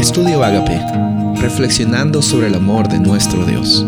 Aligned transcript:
Estudio 0.00 0.42
Agape, 0.42 0.80
reflexionando 1.42 2.22
sobre 2.22 2.46
el 2.46 2.54
amor 2.54 2.88
de 2.88 2.98
nuestro 2.98 3.44
Dios. 3.44 3.84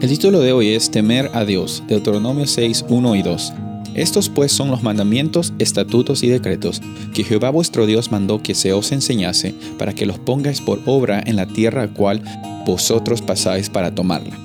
El 0.00 0.08
título 0.08 0.40
de 0.40 0.52
hoy 0.52 0.70
es 0.70 0.90
Temer 0.90 1.30
a 1.34 1.44
Dios, 1.44 1.84
Deuteronomio 1.86 2.48
6, 2.48 2.86
1 2.88 3.14
y 3.14 3.22
2. 3.22 3.52
Estos 3.94 4.28
pues 4.28 4.50
son 4.50 4.72
los 4.72 4.82
mandamientos, 4.82 5.52
estatutos 5.60 6.24
y 6.24 6.28
decretos 6.28 6.82
que 7.14 7.22
Jehová 7.22 7.50
vuestro 7.50 7.86
Dios 7.86 8.10
mandó 8.10 8.42
que 8.42 8.56
se 8.56 8.72
os 8.72 8.90
enseñase 8.90 9.54
para 9.78 9.92
que 9.92 10.04
los 10.04 10.18
pongáis 10.18 10.60
por 10.60 10.80
obra 10.84 11.22
en 11.24 11.36
la 11.36 11.46
tierra 11.46 11.84
a 11.84 11.88
cual 11.88 12.20
vosotros 12.66 13.22
pasáis 13.22 13.70
para 13.70 13.94
tomarla. 13.94 14.43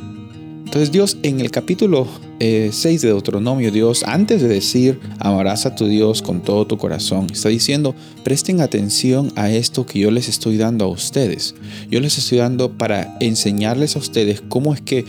Entonces 0.70 0.92
Dios 0.92 1.18
en 1.24 1.40
el 1.40 1.50
capítulo 1.50 2.06
6 2.40 2.40
eh, 2.40 3.00
de 3.02 3.08
Deuteronomio, 3.08 3.72
Dios, 3.72 4.04
antes 4.06 4.40
de 4.40 4.48
decir, 4.48 5.00
amarás 5.18 5.66
a 5.66 5.74
tu 5.74 5.88
Dios 5.88 6.22
con 6.22 6.42
todo 6.42 6.68
tu 6.68 6.78
corazón, 6.78 7.26
está 7.32 7.50
diciendo, 7.50 7.96
presten 8.24 8.62
atención 8.62 9.34
a 9.36 9.50
esto 9.50 9.88
que 9.88 9.98
yo 9.98 10.12
les 10.12 10.30
estoy 10.30 10.58
dando 10.58 10.86
a 10.86 10.90
ustedes. 10.90 11.56
Yo 11.90 12.00
les 12.00 12.20
estoy 12.20 12.38
dando 12.38 12.72
para 12.72 13.18
enseñarles 13.20 13.96
a 13.96 14.00
ustedes 14.00 14.44
cómo 14.48 14.76
es 14.76 14.82
que 14.82 15.06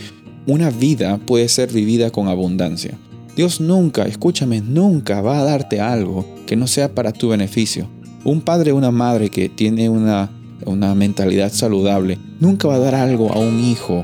una 0.47 0.71
vida 0.71 1.19
puede 1.19 1.47
ser 1.47 1.71
vivida 1.71 2.09
con 2.09 2.27
abundancia. 2.27 2.97
Dios 3.35 3.61
nunca, 3.61 4.07
escúchame, 4.07 4.61
nunca 4.61 5.21
va 5.21 5.41
a 5.41 5.43
darte 5.43 5.79
algo 5.79 6.25
que 6.47 6.55
no 6.55 6.65
sea 6.65 6.95
para 6.95 7.13
tu 7.13 7.29
beneficio. 7.29 7.87
Un 8.23 8.41
padre 8.41 8.71
o 8.71 8.77
una 8.77 8.89
madre 8.89 9.29
que 9.29 9.47
tiene 9.47 9.89
una, 9.89 10.31
una 10.65 10.95
mentalidad 10.95 11.53
saludable 11.53 12.17
nunca 12.39 12.67
va 12.67 12.77
a 12.77 12.79
dar 12.79 12.95
algo 12.95 13.31
a 13.31 13.37
un 13.37 13.63
hijo 13.63 14.03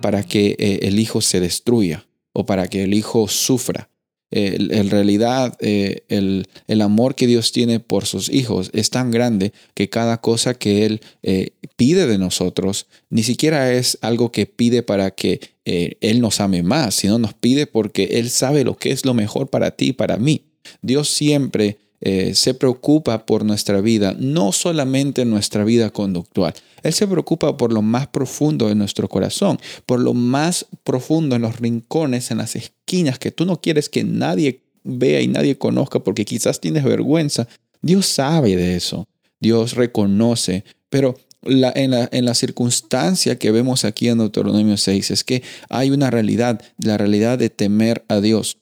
para 0.00 0.22
que 0.22 0.56
eh, 0.58 0.80
el 0.82 0.98
hijo 0.98 1.20
se 1.20 1.40
destruya 1.40 2.06
o 2.32 2.46
para 2.46 2.68
que 2.68 2.84
el 2.84 2.94
hijo 2.94 3.28
sufra. 3.28 3.88
en 4.30 4.90
realidad, 4.90 5.56
eh, 5.60 6.02
el, 6.08 6.48
el, 6.66 6.82
amor 6.82 7.14
que 7.14 7.28
Dios 7.28 7.52
tiene 7.52 7.78
por 7.78 8.06
sus 8.06 8.28
hijos 8.28 8.70
es 8.74 8.90
tan 8.90 9.10
grande 9.10 9.52
que 9.74 9.88
cada 9.88 10.20
cosa 10.20 10.54
que 10.54 10.84
Él 10.84 11.00
eh, 11.22 11.50
pide 11.76 12.06
de 12.06 12.18
nosotros 12.18 12.86
ni 13.08 13.22
siquiera 13.22 13.72
es 13.72 13.98
algo 14.02 14.32
que 14.32 14.46
pide 14.46 14.82
para 14.82 15.12
que 15.12 15.40
Él 15.64 16.20
nos 16.20 16.40
ame 16.40 16.62
más, 16.62 16.96
sino 16.96 17.18
nos 17.18 17.34
pide 17.34 17.66
porque 17.66 18.18
Él 18.18 18.28
sabe 18.30 18.64
lo 18.64 18.76
que 18.76 18.90
es 18.90 19.04
lo 19.04 19.14
mejor 19.14 19.48
para 19.48 19.70
ti 19.70 19.86
y 19.86 19.92
para 19.92 20.16
mí. 20.16 20.42
Dios 20.82 21.08
siempre 21.08 21.78
eh, 22.00 22.34
se 22.34 22.54
preocupa 22.54 23.24
por 23.24 23.44
nuestra 23.44 23.80
vida, 23.80 24.14
no 24.18 24.52
solamente 24.52 25.24
nuestra 25.24 25.64
vida 25.64 25.90
conductual. 25.90 26.54
Él 26.82 26.92
se 26.92 27.06
preocupa 27.06 27.56
por 27.56 27.72
lo 27.72 27.82
más 27.82 28.06
profundo 28.06 28.68
de 28.68 28.74
nuestro 28.74 29.08
corazón, 29.08 29.58
por 29.86 30.00
lo 30.00 30.14
más 30.14 30.66
profundo 30.84 31.36
en 31.36 31.42
los 31.42 31.58
rincones, 31.58 32.30
en 32.30 32.38
las 32.38 32.54
esquinas 32.54 33.18
que 33.18 33.30
tú 33.30 33.46
no 33.46 33.60
quieres 33.60 33.88
que 33.88 34.04
nadie 34.04 34.62
vea 34.84 35.20
y 35.20 35.28
nadie 35.28 35.58
conozca 35.58 36.00
porque 36.00 36.24
quizás 36.24 36.60
tienes 36.60 36.84
vergüenza. 36.84 37.48
Dios 37.82 38.06
sabe 38.06 38.56
de 38.56 38.76
eso. 38.76 39.08
Dios 39.40 39.74
reconoce, 39.74 40.64
pero 40.88 41.16
en, 41.42 41.60
la, 41.60 42.08
en, 42.10 42.24
la, 42.24 42.34
circunstancia 42.34 43.38
que 43.38 43.50
vemos 43.50 43.84
aquí 43.84 44.08
en 44.08 44.18
Deuteronomio 44.18 44.76
6 44.76 45.10
es 45.10 45.24
que 45.24 45.42
hay 45.68 45.90
una 45.90 46.10
realidad, 46.10 46.60
la 46.78 46.98
realidad 46.98 47.38
de 47.38 47.50
temer 47.50 48.04
a 48.08 48.20
Dios. 48.20 48.58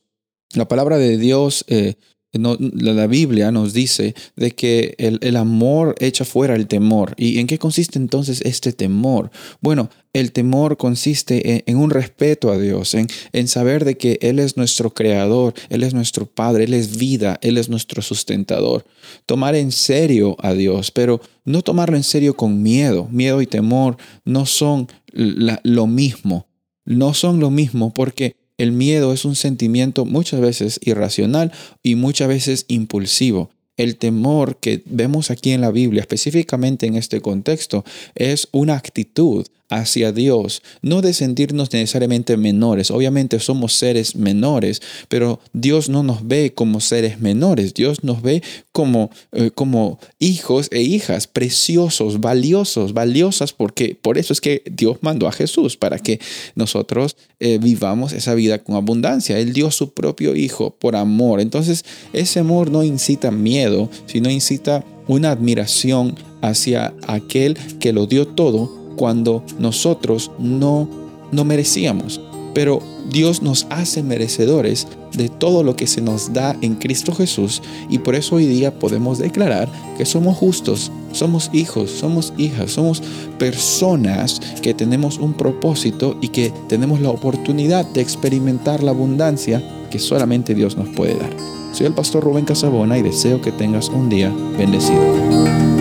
La 0.55 0.69
palabra 0.69 0.99
de 0.99 1.17
Dios 1.17 1.65
eh, 1.69 1.95
la 2.39 3.07
Biblia 3.07 3.51
nos 3.51 3.73
dice 3.73 4.15
de 4.37 4.51
que 4.53 4.95
el, 4.99 5.37
amor 5.37 5.95
echa 5.99 6.25
fuera 6.25 6.55
el 6.55 6.67
temor. 6.67 7.15
¿Y 7.17 7.39
en 7.39 7.47
qué 7.47 7.59
consiste 7.59 7.99
entonces 7.99 8.41
este 8.45 8.73
temor? 8.73 9.31
Bueno, 9.61 9.91
el 10.13 10.33
temor 10.33 10.77
consiste 10.77 11.65
en, 11.71 11.77
un 11.77 11.91
respeto 11.91 12.53
a 12.53 12.59
Dios, 12.59 12.95
en, 12.95 13.09
en, 13.33 13.49
saber 13.49 13.85
de 13.85 13.97
que 13.97 14.19
Él 14.23 14.39
es 14.39 14.57
nuestro 14.57 14.95
creador, 14.95 15.55
Él 15.71 15.83
es 15.83 15.95
nuestro 15.95 16.27
Padre, 16.27 16.65
Él 16.65 16.75
es 16.75 16.97
vida, 16.97 17.39
Él 17.43 17.59
es 17.59 17.69
nuestro 17.69 18.03
sustentador. 18.03 18.85
Tomar 19.27 19.57
en 19.57 19.73
serio 19.73 20.37
a 20.41 20.55
Dios, 20.55 20.91
pero 20.91 21.21
no 21.45 21.63
tomarlo 21.63 21.97
en 21.97 22.05
serio 22.05 22.37
con 22.37 22.63
miedo. 22.63 23.09
Miedo 23.11 23.43
y 23.43 23.47
temor 23.47 23.97
no 24.25 24.47
son 24.47 24.89
lo 25.13 25.87
mismo. 25.87 26.47
No 26.85 27.15
son 27.15 27.41
lo 27.41 27.51
mismo 27.51 27.93
porque 27.95 28.37
el 28.59 28.73
miedo 28.73 29.13
es 29.13 29.25
un 29.25 29.37
sentimiento 29.37 30.05
muchas 30.05 30.41
veces 30.41 30.81
irracional 30.83 31.53
y 31.83 31.97
muchas 31.97 32.29
veces 32.29 32.65
impulsivo. 32.69 33.51
El 33.77 33.97
temor 33.97 34.57
que 34.57 34.83
vemos 34.87 35.31
aquí 35.31 35.51
en 35.51 35.61
la 35.61 35.71
Biblia, 35.71 36.01
específicamente 36.01 36.87
en 36.87 36.95
este 36.95 37.21
contexto, 37.21 37.85
es 38.15 38.49
una 38.53 38.77
actitud 38.77 39.47
hacia 39.71 40.13
Dios, 40.13 40.63
no 40.83 41.01
de 41.01 41.13
sentirnos 41.13 41.73
necesariamente 41.73 42.37
menores. 42.37 42.91
Obviamente 42.91 43.41
somos 43.41 43.73
seres 43.73 44.15
menores, 44.15 44.83
pero 45.09 45.41
Dios 45.53 45.89
no 45.89 46.03
nos 46.03 46.27
ve 46.27 46.53
como 46.55 46.81
seres 46.81 47.21
menores. 47.21 47.75
Dios 47.75 48.05
nos 48.05 48.23
ve 48.23 48.43
como, 48.73 49.11
eh, 49.33 49.51
como 49.55 49.99
hijos 50.19 50.69
e 50.71 50.83
hijas 50.83 51.27
preciosos, 51.27 52.21
valiosos, 52.21 52.93
valiosas, 52.93 53.53
porque 53.53 53.97
por 54.01 54.19
eso 54.19 54.33
es 54.33 54.41
que 54.41 54.63
Dios 54.71 54.99
mandó 55.01 55.27
a 55.27 55.33
Jesús, 55.33 55.77
para 55.77 55.99
que 55.99 56.21
nosotros 56.55 57.17
eh, 57.41 57.59
vivamos 57.61 58.13
esa 58.13 58.35
vida 58.35 58.59
con 58.59 58.77
abundancia. 58.77 59.39
Él 59.39 59.53
dio 59.53 59.71
su 59.71 59.93
propio 59.93 60.37
hijo 60.37 60.71
por 60.79 60.95
amor. 60.95 61.41
Entonces, 61.41 61.85
ese 62.13 62.41
amor 62.41 62.71
no 62.71 62.83
incita 62.85 63.31
miedo, 63.65 63.89
sino 64.07 64.31
incita 64.31 64.85
una 65.09 65.31
admiración 65.31 66.15
hacia 66.41 66.95
aquel 67.07 67.57
que 67.79 67.93
lo 67.93 68.07
dio 68.07 68.27
todo 68.27 68.71
cuando 68.97 69.43
nosotros 69.59 70.31
no, 70.39 70.89
no 71.33 71.45
merecíamos. 71.45 72.21
Pero 72.55 72.81
Dios 73.11 73.43
nos 73.43 73.67
hace 73.71 74.03
merecedores 74.03 74.87
de 75.17 75.29
todo 75.29 75.63
lo 75.63 75.77
que 75.77 75.87
se 75.87 76.01
nos 76.01 76.33
da 76.33 76.57
en 76.61 76.75
Cristo 76.75 77.15
Jesús 77.15 77.63
y 77.89 77.99
por 77.99 78.15
eso 78.15 78.37
hoy 78.37 78.47
día 78.47 78.79
podemos 78.79 79.19
declarar 79.19 79.69
que 79.97 80.07
somos 80.07 80.37
justos, 80.37 80.91
somos 81.13 81.51
hijos, 81.53 81.91
somos 81.91 82.33
hijas, 82.39 82.73
somos 82.73 83.03
personas 83.39 84.41
que 84.63 84.75
tenemos 84.75 85.19
un 85.19 85.35
propósito 85.35 86.17
y 86.21 86.29
que 86.29 86.53
tenemos 86.69 87.01
la 87.01 87.11
oportunidad 87.11 87.85
de 87.87 88.01
experimentar 88.01 88.83
la 88.83 88.93
abundancia 88.93 89.63
que 89.95 90.01
solamente 90.01 90.57
Dios 90.57 90.77
nos 90.77 90.89
puede 90.89 91.15
dar. 91.15 91.31
Soy 91.71 91.87
el 91.87 91.95
pastor 91.95 92.25
Rubén 92.25 92.45
Casabona 92.45 92.99
y 92.99 93.03
deseo 93.03 93.41
que 93.41 93.53
tengas 93.53 93.89
un 93.91 94.09
día 94.09 94.35
bendecido. 94.59 95.74